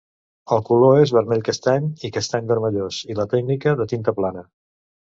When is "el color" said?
0.55-1.01